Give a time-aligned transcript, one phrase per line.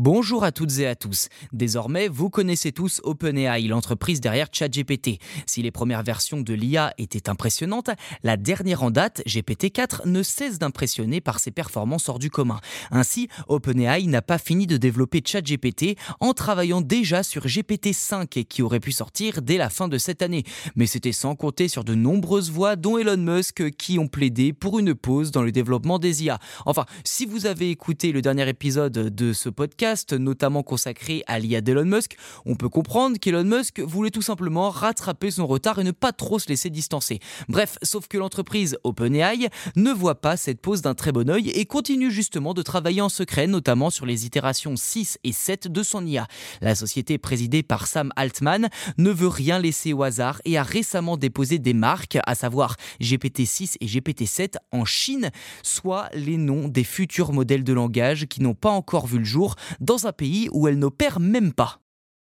[0.00, 1.28] Bonjour à toutes et à tous.
[1.52, 5.18] Désormais, vous connaissez tous OpenAI, l'entreprise derrière ChatGPT.
[5.44, 7.90] Si les premières versions de l'IA étaient impressionnantes,
[8.22, 12.60] la dernière en date, GPT-4, ne cesse d'impressionner par ses performances hors du commun.
[12.92, 18.78] Ainsi, OpenAI n'a pas fini de développer ChatGPT en travaillant déjà sur GPT-5 qui aurait
[18.78, 20.44] pu sortir dès la fin de cette année.
[20.76, 24.78] Mais c'était sans compter sur de nombreuses voix, dont Elon Musk, qui ont plaidé pour
[24.78, 26.38] une pause dans le développement des IA.
[26.66, 31.60] Enfin, si vous avez écouté le dernier épisode de ce podcast, notamment consacré à l'IA
[31.60, 35.90] d'Elon Musk, on peut comprendre qu'Elon Musk voulait tout simplement rattraper son retard et ne
[35.90, 37.20] pas trop se laisser distancer.
[37.48, 41.64] Bref, sauf que l'entreprise OpenAI ne voit pas cette pause d'un très bon oeil et
[41.64, 46.06] continue justement de travailler en secret, notamment sur les itérations 6 et 7 de son
[46.06, 46.26] IA.
[46.60, 51.16] La société présidée par Sam Altman ne veut rien laisser au hasard et a récemment
[51.16, 55.30] déposé des marques, à savoir GPT-6 et GPT-7 en Chine,
[55.62, 59.56] soit les noms des futurs modèles de langage qui n'ont pas encore vu le jour,
[59.80, 61.80] dans un pays où elle n'opère même pas.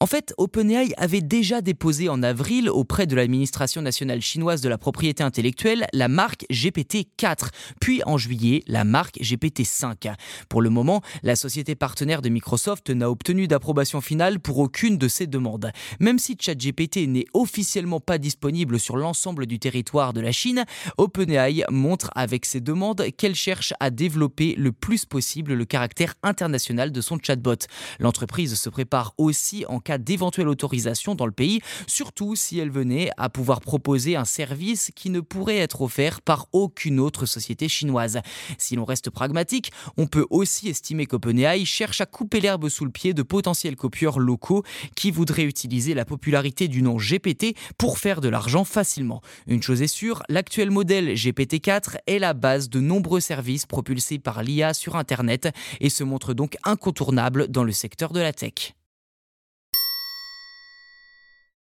[0.00, 4.78] En fait, OpenAI avait déjà déposé en avril auprès de l'administration nationale chinoise de la
[4.78, 7.48] propriété intellectuelle la marque GPT-4,
[7.80, 10.14] puis en juillet la marque GPT-5.
[10.48, 15.08] Pour le moment, la société partenaire de Microsoft n'a obtenu d'approbation finale pour aucune de
[15.08, 15.72] ces demandes.
[15.98, 20.64] Même si ChatGPT n'est officiellement pas disponible sur l'ensemble du territoire de la Chine,
[20.96, 26.92] OpenAI montre avec ses demandes qu'elle cherche à développer le plus possible le caractère international
[26.92, 27.66] de son chatbot.
[27.98, 33.10] L'entreprise se prépare aussi en cas d'éventuelle autorisation dans le pays, surtout si elle venait
[33.16, 38.20] à pouvoir proposer un service qui ne pourrait être offert par aucune autre société chinoise.
[38.58, 42.90] Si l'on reste pragmatique, on peut aussi estimer qu'OpenAI cherche à couper l'herbe sous le
[42.90, 44.62] pied de potentiels copieurs locaux
[44.94, 49.22] qui voudraient utiliser la popularité du nom GPT pour faire de l'argent facilement.
[49.46, 54.42] Une chose est sûre, l'actuel modèle GPT-4 est la base de nombreux services propulsés par
[54.42, 55.48] l'IA sur Internet
[55.80, 58.77] et se montre donc incontournable dans le secteur de la tech.